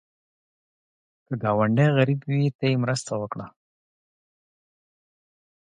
[1.25, 3.47] که ګاونډی غریب وي، ته یې مرسته وکړه